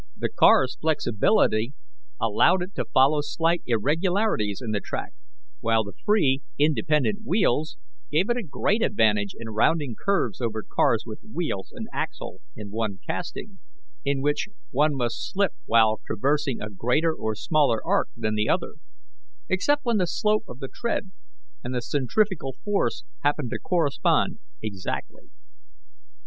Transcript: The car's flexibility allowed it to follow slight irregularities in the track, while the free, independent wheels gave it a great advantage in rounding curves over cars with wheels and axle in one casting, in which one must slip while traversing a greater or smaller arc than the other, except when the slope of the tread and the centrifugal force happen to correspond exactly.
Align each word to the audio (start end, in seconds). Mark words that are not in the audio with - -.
The 0.17 0.29
car's 0.29 0.77
flexibility 0.81 1.73
allowed 2.19 2.63
it 2.63 2.73
to 2.73 2.87
follow 2.91 3.21
slight 3.21 3.61
irregularities 3.67 4.59
in 4.59 4.71
the 4.71 4.79
track, 4.79 5.11
while 5.59 5.83
the 5.83 5.93
free, 6.03 6.41
independent 6.57 7.19
wheels 7.23 7.77
gave 8.11 8.27
it 8.31 8.35
a 8.37 8.41
great 8.41 8.81
advantage 8.81 9.35
in 9.37 9.49
rounding 9.49 9.93
curves 9.95 10.41
over 10.41 10.63
cars 10.63 11.03
with 11.05 11.19
wheels 11.31 11.71
and 11.71 11.87
axle 11.93 12.41
in 12.55 12.71
one 12.71 12.99
casting, 13.05 13.59
in 14.03 14.23
which 14.23 14.49
one 14.71 14.95
must 14.95 15.29
slip 15.31 15.51
while 15.65 16.01
traversing 16.07 16.59
a 16.59 16.71
greater 16.71 17.13
or 17.13 17.35
smaller 17.35 17.79
arc 17.85 18.09
than 18.17 18.33
the 18.33 18.49
other, 18.49 18.77
except 19.49 19.85
when 19.85 19.97
the 19.97 20.07
slope 20.07 20.45
of 20.47 20.57
the 20.57 20.69
tread 20.73 21.11
and 21.63 21.75
the 21.75 21.79
centrifugal 21.83 22.55
force 22.65 23.03
happen 23.19 23.51
to 23.51 23.59
correspond 23.59 24.39
exactly. 24.63 25.29